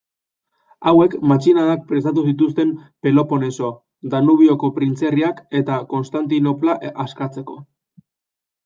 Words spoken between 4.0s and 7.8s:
Danubioko printzerriak eta Konstantinopla askatzeko.